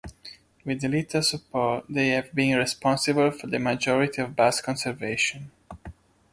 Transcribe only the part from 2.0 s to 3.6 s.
have been responsible for the